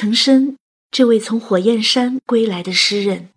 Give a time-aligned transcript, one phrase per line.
[0.00, 0.54] 岑参，
[0.92, 3.30] 这位从火焰山归来的诗人，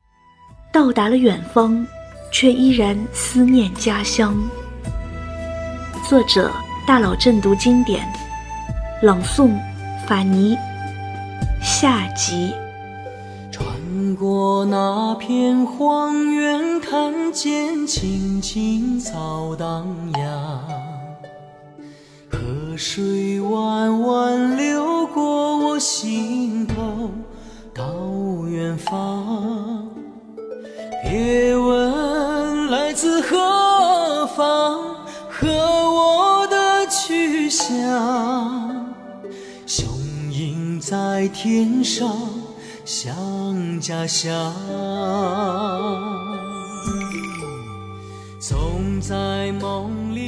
[0.72, 1.88] 到达了远方，
[2.32, 4.38] 却依然思念家乡。
[6.08, 6.52] 作者：
[6.86, 8.08] 大佬正读经典，
[9.02, 9.50] 朗诵：
[10.06, 10.56] 法尼。
[11.64, 12.54] 下集。
[13.52, 13.66] 穿
[14.16, 20.62] 过那片荒原，看见青青草荡漾，
[22.72, 27.12] 河水弯弯流过我心头，
[27.74, 27.84] 到
[28.48, 29.90] 远方。
[31.04, 34.80] 别问来自何方
[35.30, 37.70] 和我的去向，
[39.66, 39.86] 雄
[40.32, 42.10] 鹰在天上。
[42.86, 44.32] 想家乡。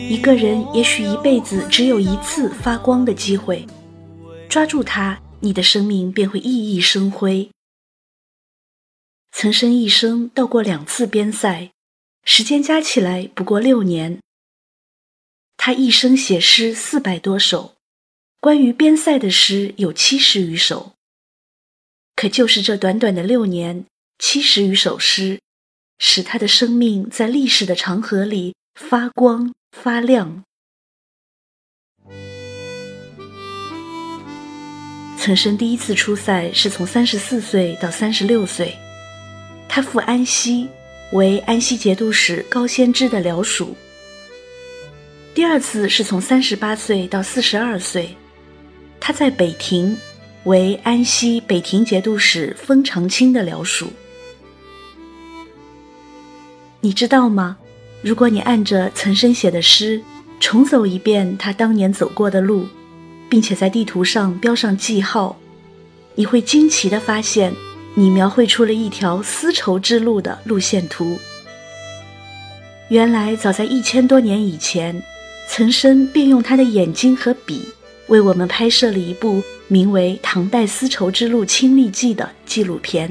[0.10, 3.66] 一个人也许一辈子只有一次发光的机会，
[4.50, 7.50] 抓住它，你的生命便会熠熠生辉。
[9.32, 11.72] 岑参一生到过两次边塞，
[12.24, 14.20] 时间加起来不过六年。
[15.56, 17.76] 他一生写诗四百多首，
[18.40, 20.94] 关于边塞的诗有七十余首。
[22.16, 23.86] 可就是这短短的六年，
[24.18, 25.40] 七十余首诗，
[26.00, 30.44] 使他的生命在历史的长河里发光发亮。
[35.18, 38.76] 岑参第一次出塞是从三十四岁到三十六岁，
[39.70, 40.68] 他赴安西，
[41.12, 43.76] 为安西节度使高仙芝的僚属。
[45.34, 48.16] 第二次是从三十八岁到四十二岁，
[49.00, 49.98] 他在北庭。
[50.46, 53.94] 为安西北庭节度使封长清的僚属，
[56.82, 57.58] 你知道吗？
[58.04, 60.02] 如果你按着岑参写的诗
[60.40, 62.68] 重走一遍他当年走过的路，
[63.30, 65.40] 并且在地图上标上记号，
[66.16, 67.54] 你会惊奇地发现，
[67.96, 71.18] 你描绘出了一条丝绸之路的路线图。
[72.90, 75.02] 原来，早在一千多年以前，
[75.50, 77.66] 岑参便用他的眼睛和笔。
[78.08, 83.10] 为我们拍摄了一部名为《唐代丝绸之路亲历记》的纪录片。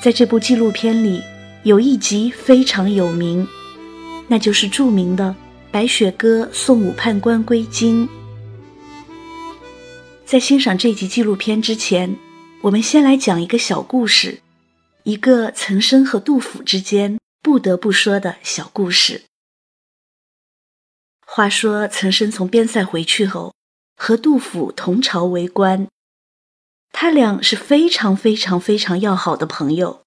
[0.00, 1.20] 在这部纪录片里，
[1.68, 3.46] 有一集非常有名，
[4.26, 5.36] 那就是著名的
[5.70, 8.08] 《白雪歌送武判官归京》。
[10.24, 12.16] 在欣赏这集纪录片之前，
[12.62, 14.40] 我们先来讲一个小故事，
[15.02, 19.24] 一个岑参和杜甫之间不得不说的小故事。
[21.26, 23.52] 话说，岑参从边塞回去后，
[23.94, 25.86] 和杜甫同朝为官，
[26.92, 30.00] 他俩是非常非常非常要好的朋友，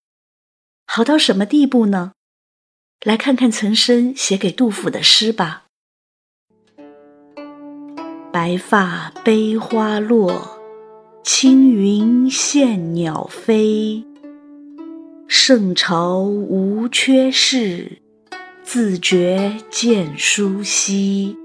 [0.93, 2.11] 好到什么地步呢？
[3.05, 5.67] 来看看岑参写给杜甫的诗吧
[8.29, 10.59] ：“白发悲花落，
[11.23, 14.03] 青云羡鸟飞。
[15.29, 18.01] 圣朝无缺事。”
[18.61, 21.37] 自觉见书稀。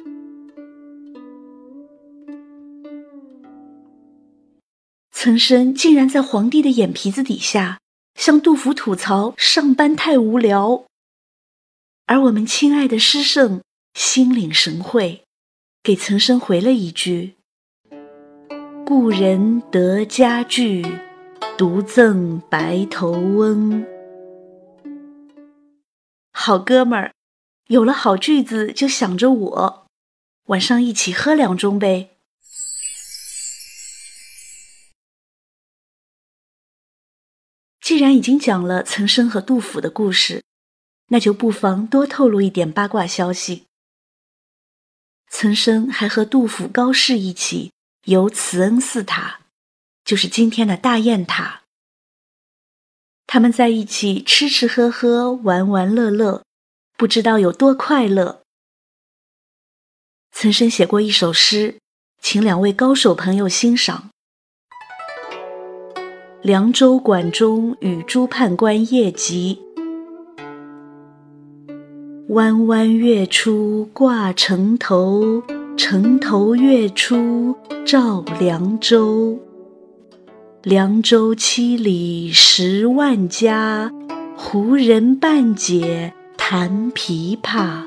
[5.12, 7.78] 岑参竟然在皇帝的眼皮子底下
[8.16, 10.84] 向杜甫吐槽上班太无聊，
[12.06, 13.62] 而我们亲爱的诗圣
[13.94, 15.22] 心领神会，
[15.82, 17.34] 给岑参回了一句
[18.86, 20.84] ：“故人得佳句，
[21.58, 23.84] 独赠白头翁。”
[26.32, 27.12] 好哥们儿。
[27.68, 29.86] 有了好句子，就想着我，
[30.46, 32.15] 晚上一起喝两盅呗。
[37.86, 40.42] 既然已经讲了岑参和杜甫的故事，
[41.06, 43.66] 那就不妨多透露一点八卦消息。
[45.30, 47.70] 岑参还和杜甫、高适一起
[48.06, 49.42] 游慈恩寺塔，
[50.04, 51.62] 就是今天的大雁塔。
[53.24, 56.42] 他们在一起吃吃喝喝，玩玩乐乐。
[56.96, 58.42] 不知道有多快乐。
[60.32, 61.78] 岑参写过一首诗，
[62.20, 64.10] 请两位高手朋友欣赏：
[66.42, 69.58] 《凉州馆中与诸判官夜集》。
[72.28, 75.42] 弯弯月出挂城头，
[75.76, 77.54] 城头月出
[77.84, 79.38] 照凉州。
[80.62, 83.90] 凉州七里十万家，
[84.36, 86.12] 胡人半解。
[86.48, 87.80] 弹琵琶，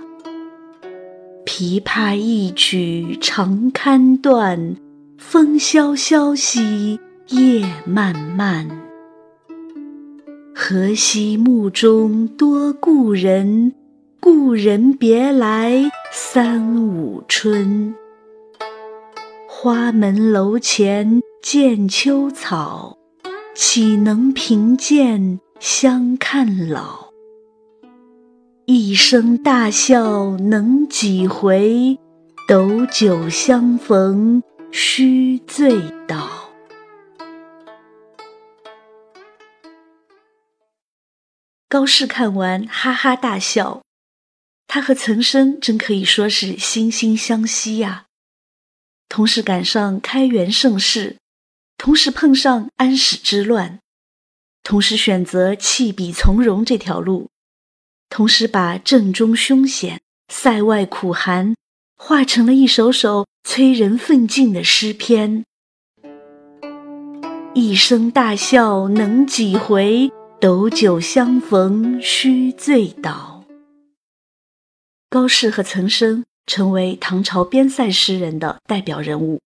[1.46, 4.76] 琵琶一曲长堪断，
[5.18, 7.00] 风萧萧兮
[7.30, 8.68] 夜漫漫。
[10.56, 13.72] 何夕暮中多故人，
[14.20, 17.94] 故人别来三五春。
[19.48, 22.98] 花门楼前见秋草，
[23.54, 27.10] 岂能凭剑相看老？
[28.66, 31.96] 一声大笑能几回？
[32.48, 34.42] 斗酒相逢
[34.72, 36.39] 须醉倒。
[41.70, 43.84] 高适看完哈哈大笑，
[44.68, 48.08] 他和岑参真可以说是惺惺相惜呀。
[49.08, 51.18] 同时赶上开元盛世，
[51.78, 53.80] 同时碰上安史之乱，
[54.64, 57.30] 同时选择弃笔从戎这条路，
[58.10, 61.56] 同时把阵中凶险、塞外苦寒。
[62.02, 65.44] 化成了一首首催人奋进的诗篇。
[67.54, 70.10] 一声大笑能几回？
[70.42, 73.44] 斗酒相逢须醉倒。
[75.10, 79.42] 高适和岑参成为唐朝边塞诗人的代表人物，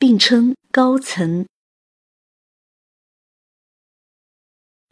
[0.00, 1.46] 并称高岑。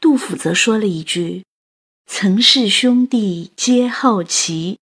[0.01, 1.45] 杜甫则说了一句
[2.07, 4.79] ：“岑氏兄弟皆好奇。”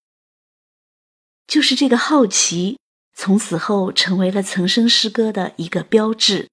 [1.48, 2.78] 就是这个好奇，
[3.14, 6.50] 从此后成为了岑参诗歌的一个标志。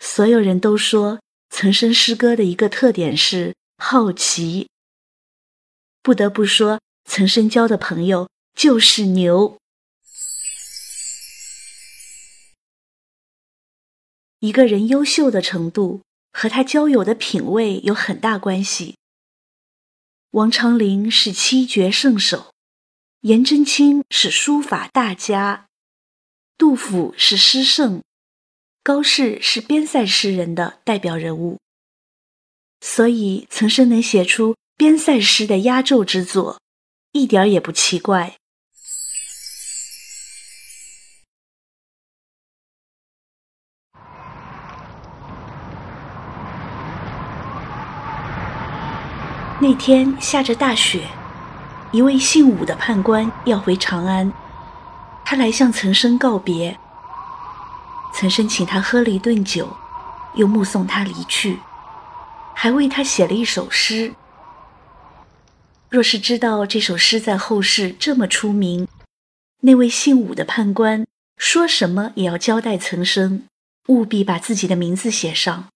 [0.00, 4.68] 所有人都说岑参诗歌的一个特点是好奇。
[6.02, 9.58] 不得不说，岑参交的朋友就是牛。
[14.40, 16.02] 一个人优秀的程度
[16.32, 18.96] 和他交友的品味有很大关系。
[20.30, 22.52] 王昌龄是七绝圣手。
[23.22, 25.66] 颜真卿是书法大家，
[26.56, 28.04] 杜甫是诗圣，
[28.88, 31.58] 高适是边塞诗人的代表人物，
[32.80, 36.58] 所以岑参能写出边塞诗的压轴之作，
[37.12, 38.36] 一点也不奇怪。
[49.60, 51.06] 那天下着大雪。
[51.92, 54.32] 一位姓武的判官要回长安，
[55.26, 56.78] 他来向岑参告别。
[58.18, 59.76] 岑参请他喝了一顿酒，
[60.34, 61.60] 又目送他离去，
[62.52, 64.12] 还为他写了一首诗。
[65.88, 68.88] 若是知道这首诗在后世这么出名，
[69.60, 71.06] 那位姓武的判官
[71.36, 73.44] 说什么也要交代岑参，
[73.86, 75.68] 务必把自己的名字写上，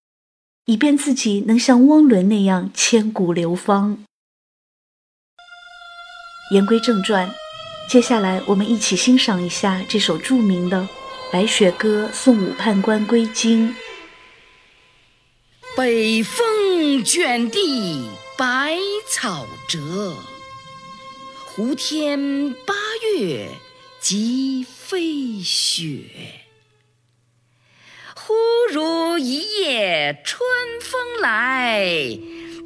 [0.64, 3.98] 以便自己能像汪伦那样千古流芳。
[6.50, 7.32] 言归正传，
[7.88, 10.82] 接下来我们一起欣赏一下这首著名的
[11.32, 13.70] 《白雪歌送武判官归京》。
[15.74, 18.76] 北风卷地白
[19.08, 20.14] 草折，
[21.46, 22.74] 胡天八
[23.16, 23.48] 月
[23.98, 26.02] 即飞雪。
[28.14, 28.34] 忽
[28.70, 30.46] 如一夜春
[30.82, 31.80] 风来。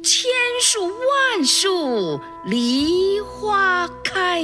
[0.03, 0.29] 千
[0.61, 4.43] 树万树梨花开。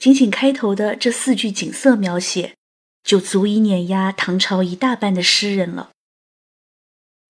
[0.00, 2.56] 仅仅开头的这四句景色描写，
[3.04, 5.92] 就足以碾压唐朝一大半的诗人了。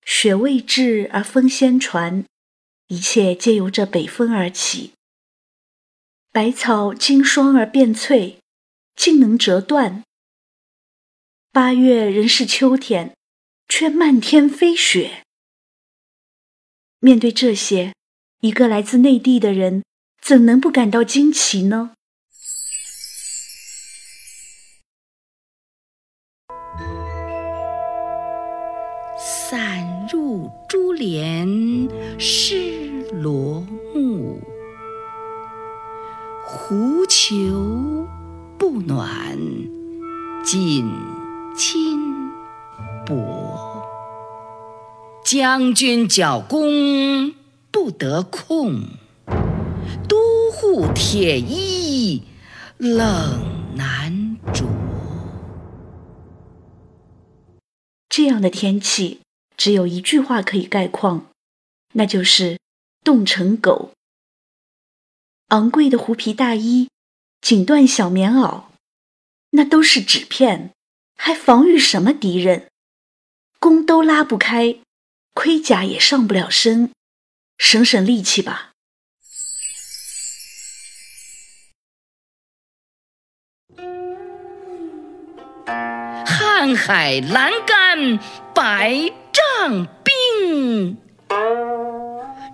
[0.06, 2.25] 雪未至而风先传，
[2.87, 4.93] 一切皆由这北风而起。
[6.32, 8.38] 百草经霜而变翠，
[8.96, 10.02] 竟能折断。
[11.53, 13.15] 八月仍是秋天。
[13.72, 15.22] 却漫天飞雪。
[16.98, 17.94] 面对这些，
[18.41, 19.84] 一个来自内地的人
[20.20, 21.94] 怎能不感到惊奇呢？
[29.51, 31.49] 散入珠帘
[32.21, 34.39] 湿罗幕，
[36.47, 38.07] 狐裘
[38.57, 39.37] 不暖
[40.45, 40.89] 锦
[41.57, 41.99] 衾。
[43.05, 43.83] 薄，
[45.25, 47.35] 将军角弓
[47.73, 48.83] 不得控，
[50.07, 50.17] 都
[50.53, 52.23] 护铁衣
[52.79, 52.95] 冷
[53.75, 54.65] 难着。
[58.09, 59.19] 这样的天气，
[59.60, 61.31] 只有一句话可以概况，
[61.93, 62.58] 那就是
[63.05, 63.93] 冻成狗。
[65.48, 66.88] 昂贵的狐皮大衣，
[67.43, 68.64] 锦缎小棉袄，
[69.50, 70.72] 那都是纸片，
[71.14, 72.70] 还防御什么敌人？
[73.58, 74.79] 弓都拉不开，
[75.34, 76.90] 盔甲也上不了身，
[77.58, 78.69] 省省力气吧。
[86.24, 88.19] 瀚海阑干
[88.55, 89.12] 白
[89.62, 90.96] 丈冰，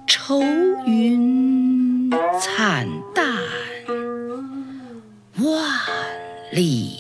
[0.09, 0.41] 愁
[0.87, 2.11] 云
[2.41, 3.25] 惨淡
[5.37, 5.63] 万
[6.51, 6.99] 里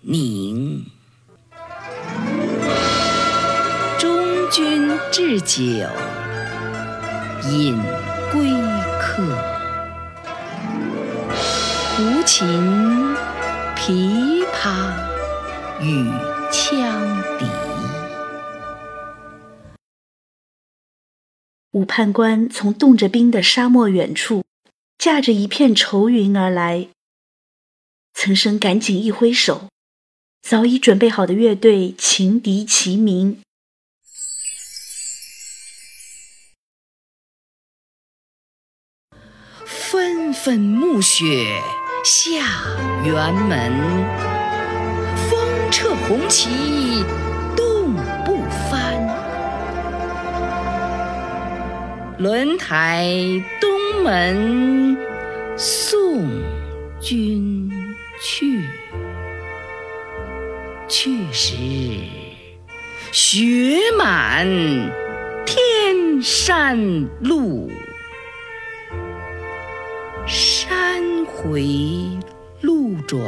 [0.00, 0.86] 凝。
[3.98, 5.60] 中军置酒，
[7.50, 7.78] 饮
[8.32, 8.48] 归
[8.98, 9.22] 客。
[11.90, 13.14] 胡琴、
[13.76, 14.72] 琵琶
[15.82, 16.08] 与
[16.50, 16.86] 羌
[17.38, 17.44] 笛。
[21.74, 24.44] 武判官从冻着冰的沙漠远处，
[24.96, 26.86] 驾着一片愁云而来。
[28.12, 29.68] 岑参赶紧一挥手，
[30.40, 33.42] 早已准备好的乐队琴笛齐鸣，
[39.66, 41.60] 纷纷暮雪
[42.04, 42.46] 下
[43.04, 43.72] 辕门，
[45.28, 45.40] 风
[45.72, 46.48] 掣红旗
[52.18, 53.08] 轮台
[53.60, 54.96] 东门
[55.56, 56.24] 送
[57.00, 57.68] 君
[58.22, 58.60] 去，
[60.88, 61.56] 去时
[63.10, 64.46] 雪满
[65.44, 66.78] 天山
[67.20, 67.68] 路，
[70.24, 71.68] 山回
[72.60, 73.26] 路转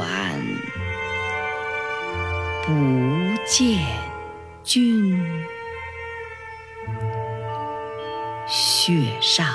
[2.64, 2.72] 不
[3.46, 3.78] 见
[4.62, 5.45] 君。
[8.86, 9.52] 雪上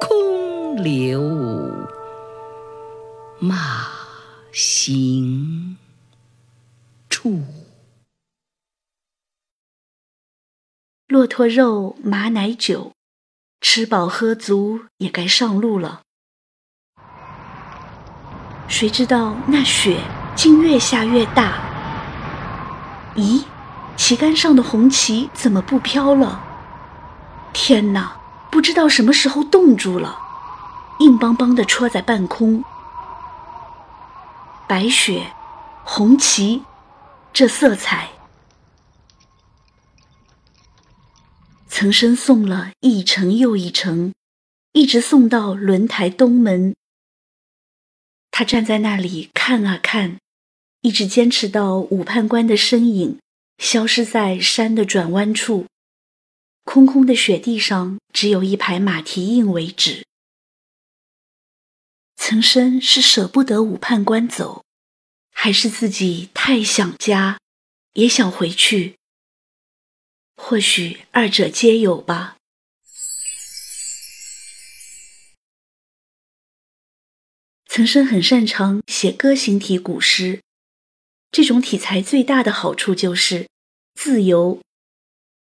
[0.00, 1.20] 空留
[3.38, 3.90] 马
[4.52, 5.76] 行
[7.10, 7.42] 处。
[11.08, 12.94] 骆驼肉，马奶酒，
[13.60, 16.00] 吃饱喝足，也该上路了。
[18.66, 20.00] 谁知道那雪
[20.34, 21.60] 竟越下越大？
[23.14, 23.44] 咦，
[23.94, 26.46] 旗杆上的红旗怎么不飘了？
[27.52, 28.16] 天哪，
[28.50, 30.18] 不知道什么时候冻住了，
[31.00, 32.64] 硬邦邦的戳在半空。
[34.66, 35.32] 白雪，
[35.84, 36.62] 红旗，
[37.32, 38.10] 这色彩。
[41.68, 44.12] 曾生送了一程又一程，
[44.72, 46.74] 一直送到轮台东门。
[48.30, 50.18] 他站在那里看啊看，
[50.82, 53.18] 一直坚持到武判官的身影
[53.58, 55.66] 消失在山的转弯处。
[56.72, 60.06] 空空的雪地上，只有一排马蹄印为止。
[62.14, 64.64] 岑参是舍不得武判官走，
[65.32, 67.40] 还是自己太想家，
[67.94, 68.94] 也想回去？
[70.36, 72.36] 或许二者皆有吧。
[77.66, 80.40] 岑参很擅长写歌行体古诗，
[81.32, 83.48] 这种题材最大的好处就是
[83.94, 84.60] 自由。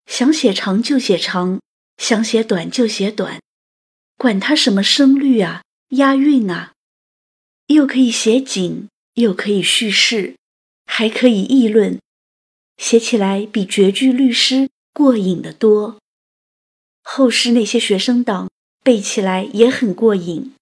[0.06, 1.60] 想写长就写长，
[1.96, 3.40] 想写短就写短，
[4.16, 6.72] 管它什么声律啊、押韵啊，
[7.66, 10.36] 又可以写景，又可以叙事，
[10.86, 11.98] 还可以议论，
[12.76, 15.98] 写起来比绝句律诗过瘾的多。
[17.02, 18.50] 后世那些学生党
[18.82, 20.54] 背起来也很过瘾。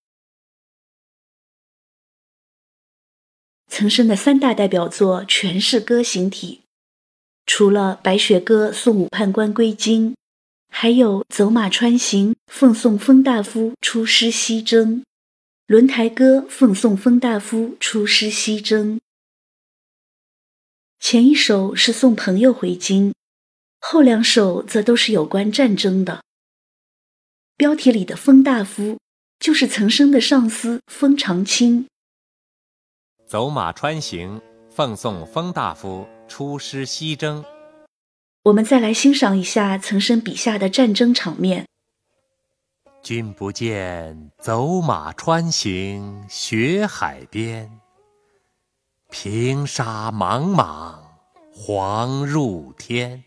[3.68, 6.61] 岑参的三大代表作全是歌行体。
[7.46, 10.14] 除了《白雪歌》送武判官归京，
[10.68, 15.00] 还有《走马川行》奉送封大夫出师西征，
[15.66, 19.00] 《轮台歌》奉送封大夫出师西征。
[21.00, 23.12] 前一首是送朋友回京，
[23.80, 26.22] 后两首则都是有关战争的。
[27.56, 28.98] 标题里的封大夫
[29.40, 31.84] 就是岑参的上司封长清，
[33.28, 34.40] 《走马川行》
[34.74, 36.06] 奉送封大夫。
[36.28, 37.44] 出师西征，
[38.44, 41.66] 我们再来欣赏一下岑参笔下的战争场面。
[43.02, 47.70] 君不见，走马穿行雪海边。
[49.10, 51.04] 平沙莽莽，
[51.52, 53.22] 黄入天。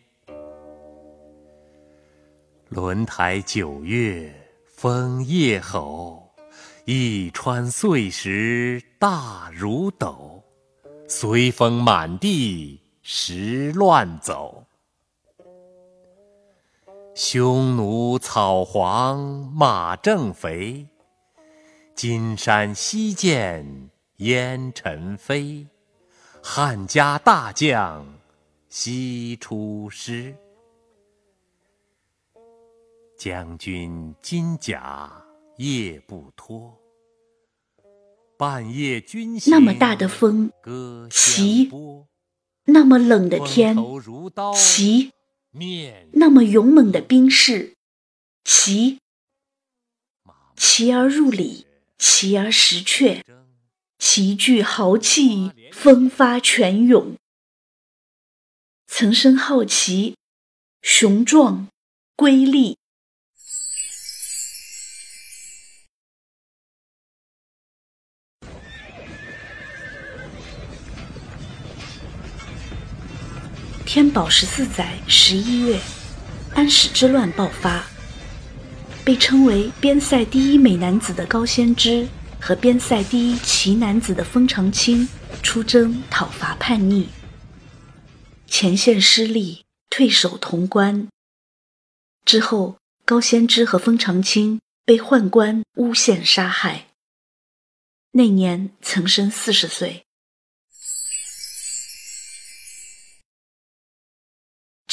[2.70, 4.34] 轮台九月
[4.66, 6.34] 风夜吼，
[6.86, 10.42] 一川碎石大如斗，
[11.08, 12.82] 随风满地。
[13.08, 14.66] 时乱走，
[17.14, 19.20] 匈奴草黄
[19.54, 20.88] 马正肥，
[21.94, 25.68] 金山西见烟尘飞。
[26.42, 28.12] 汉家大将
[28.70, 30.36] 西出师，
[33.16, 35.12] 将军金甲
[35.58, 36.76] 夜不脱。
[38.38, 40.51] 半夜军行那么大的风，
[41.10, 41.70] 齐。
[42.68, 43.77] 那么冷的天，
[44.56, 45.12] 齐；
[46.13, 47.75] 那么勇猛的兵士，
[48.44, 49.00] 齐。
[50.56, 51.68] 齐而入里，
[52.00, 53.22] 齐而识阙，
[54.00, 57.15] 齐聚豪气，风发泉涌。
[58.88, 60.15] 岑参好奇，
[60.82, 61.68] 雄壮，
[62.15, 62.77] 瑰丽。
[73.96, 75.80] 天宝十四载十一月，
[76.54, 77.82] 安史之乱爆发。
[79.06, 82.06] 被称为边塞第一美男子的高仙芝
[82.38, 85.08] 和边塞第一奇男子的封长清
[85.42, 87.06] 出征讨伐叛逆，
[88.48, 91.08] 前线失利，退守潼关。
[92.25, 92.75] 之后，
[93.06, 96.88] 高仙芝和封长清被宦官诬陷杀害。
[98.12, 100.05] 那年，岑参四十岁。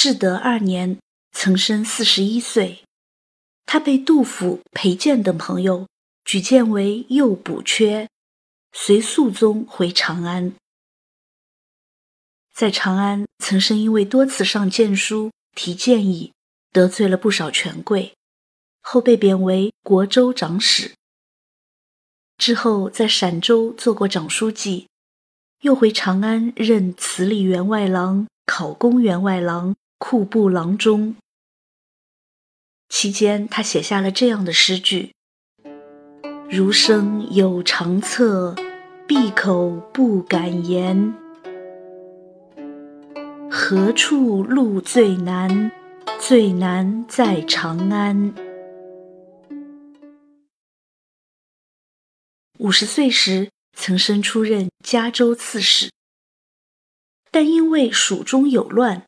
[0.02, 0.98] 至德二年，
[1.30, 2.82] 岑参四十一岁。
[3.66, 5.86] 他被杜甫、裴健等朋友
[6.24, 8.08] 举荐为右补阙，
[8.72, 10.56] 随肃宗回长安。
[12.52, 16.32] 在长安，岑参因为多次上谏书、提建议，
[16.72, 18.12] 得罪了不少权贵，
[18.80, 20.94] 后被贬为国州长史。
[22.36, 24.88] 之后在陕州做过长书记，
[25.60, 31.14] 又回长安任慈利员外郎、考功员外郎、库部郎中。
[32.88, 35.12] 期间，他写下了这样的诗句
[36.50, 38.56] ：“儒生有长策，
[39.06, 41.14] 闭口不敢言。
[43.48, 45.70] 何处路最难？
[46.18, 48.34] 最难在长安。”
[52.58, 55.92] 五十岁时，岑参出任嘉州刺史，
[57.30, 59.06] 但因为蜀中有乱，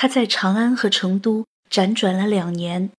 [0.00, 2.92] 他在长安和成都辗转了两年。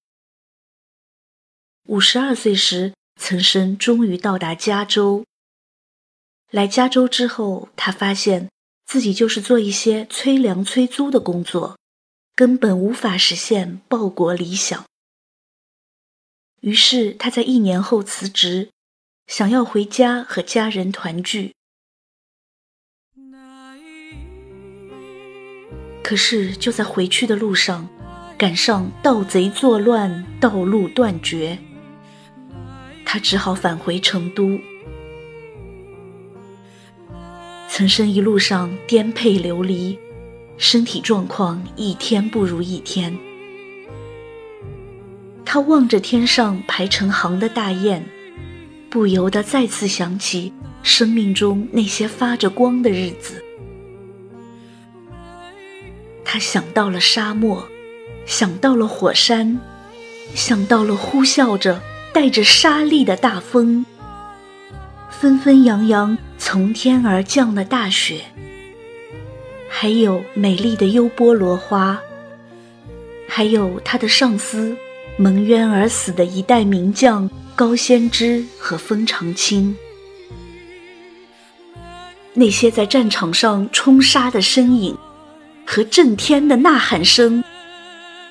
[1.87, 5.23] 五十二岁时，岑参终于到达加州。
[6.51, 8.49] 来加州之后，他发现
[8.85, 11.77] 自己就是做一些催粮催租的工作，
[12.35, 14.83] 根本无法实现报国理想。
[16.59, 18.71] 于是他在一年后辞职，
[19.27, 21.55] 想要回家和家人团聚。
[26.10, 27.88] 可是就在回去的路上，
[28.36, 31.60] 赶上盗贼作乱，道路断绝。
[33.06, 34.60] 他只好返回成都。
[37.67, 40.00] 岑参一路上颠沛流离，
[40.58, 43.15] 身体状况一天不如一天。
[45.45, 48.04] 他望着天上排成行的大雁，
[48.89, 53.43] 不由得再次想起生命中那些发着光的日子。
[56.31, 57.67] 他想到了沙漠，
[58.27, 59.59] 想到了火山，
[60.35, 61.81] 想到了呼啸着。
[62.13, 63.83] 带着沙粒的大风，
[65.09, 68.21] 纷纷扬扬从天而降的大雪，
[69.69, 71.99] 还有美丽的优波罗花，
[73.27, 74.75] 还有他的上司
[75.17, 79.75] 蒙冤而死的一代名将高仙芝和封长清，
[82.33, 84.97] 那些在战场上冲杀的身影
[85.71, 87.43] 和震天的呐喊声，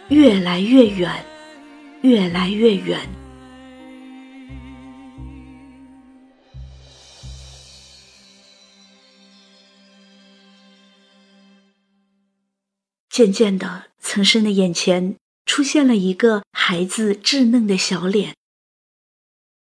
[0.08, 1.24] 越来越远，
[2.02, 3.08] 越来越远。
[13.08, 15.14] 渐渐的，岑参的眼前
[15.46, 18.34] 出现了一个孩子稚嫩的小脸。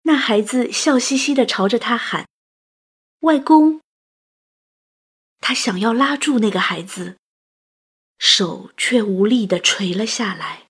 [0.02, 2.26] 那孩子笑嘻嘻的朝着他喊
[3.22, 3.80] ：“外公。”
[5.40, 7.19] 他想要拉住那个孩子，
[8.20, 10.68] 手却无力的垂了下来。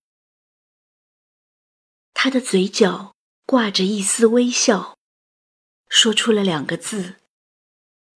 [2.14, 4.98] 他的嘴角挂着一丝微笑，
[5.90, 7.16] 说出了两个字：“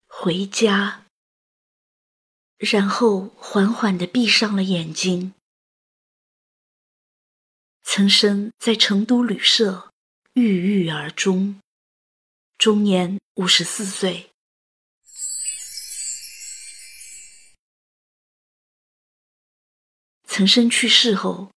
[0.06, 1.04] 回家。”
[2.56, 5.34] 然后缓缓地闭上了眼睛。
[7.82, 9.90] 岑参在成都旅社
[10.34, 11.60] 郁郁而终，
[12.56, 14.30] 终年五十四岁。
[20.36, 21.52] 岑参去世后，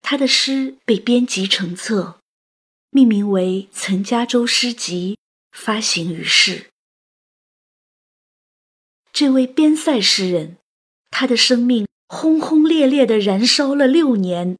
[0.00, 2.18] 他的诗被编辑成册，
[2.88, 5.18] 命名为《岑家洲诗集》，
[5.58, 6.70] 发行于世。
[9.12, 10.56] 这位边塞诗人，
[11.10, 14.56] 他的生命轰轰烈烈地燃烧了六年，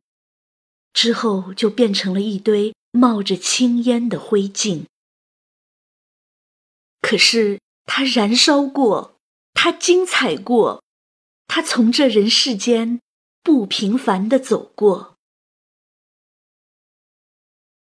[0.93, 4.85] 之后就变成了一堆冒着青烟的灰烬。
[7.01, 9.17] 可是他燃烧过，
[9.55, 10.85] 他精彩过，
[11.47, 13.01] 他从这人世间
[13.43, 15.19] 不平凡地走过，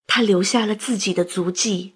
[0.05, 1.95] 他留下了自己的足迹，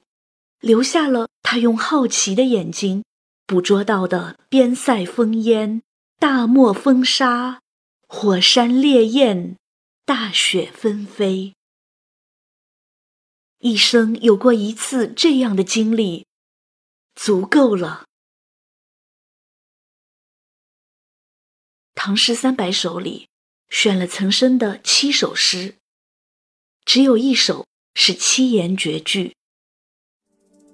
[0.60, 1.30] 留下了。
[1.44, 3.04] 他用好奇的眼睛
[3.46, 5.84] 捕捉到的边塞烽烟、
[6.18, 7.62] 大漠风沙、
[8.08, 9.58] 火山烈焰、
[10.06, 11.54] 大雪纷飞。
[13.58, 16.26] 一生有过一次这样的经历，
[17.16, 18.06] 足够了。
[22.04, 23.28] 《唐诗三百首》里
[23.72, 25.76] 选了岑参的七首诗，
[26.86, 29.34] 只有一首是七言绝句，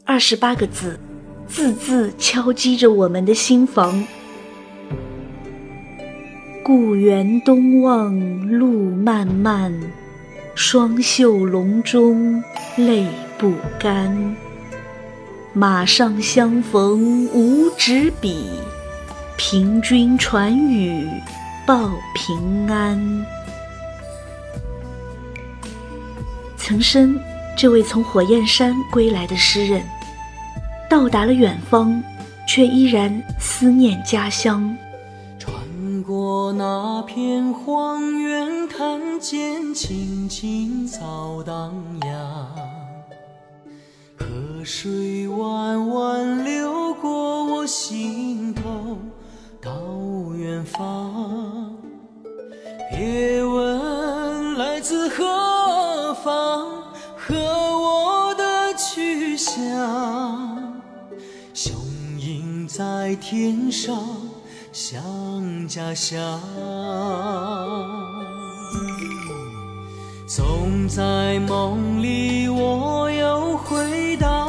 [0.04, 1.00] 二十八个字，
[1.48, 4.06] 字字敲击着我们的心房。
[6.64, 9.72] 故园东望路漫漫，
[10.56, 12.44] 双袖龙钟
[12.78, 13.08] 泪
[13.38, 14.36] 不干。
[15.54, 18.50] 马上相逢无纸笔。
[19.38, 21.08] 凭君传语
[21.68, 22.98] 报平安。
[26.56, 27.14] 岑参，
[27.58, 29.84] 这位从火焰山归来的诗人，
[30.90, 32.02] 到达了远方，
[32.48, 34.78] 却依然思念家乡。
[35.38, 35.54] 穿
[36.04, 41.74] 过那片荒原，看见青青草荡
[42.06, 42.48] 漾，
[44.18, 44.26] 河
[44.64, 48.98] 水弯弯流过我心头。
[49.68, 51.76] 到远方，
[52.90, 56.66] 别问来自何方，
[57.18, 59.54] 和我的去向。
[61.54, 61.76] 雄
[62.18, 63.94] 鹰在天上，
[64.72, 66.40] 想家乡。
[70.26, 74.47] 总在梦里，我又回到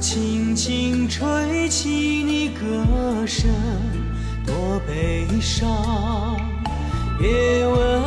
[0.00, 3.50] 轻轻吹起你歌声，
[4.46, 5.68] 多悲伤。
[7.18, 8.02] 别问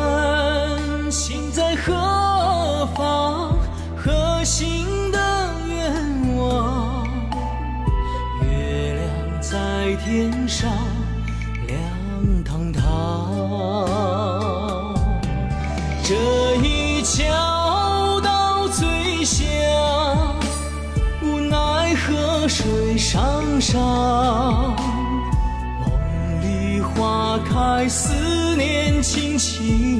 [29.42, 29.91] 情。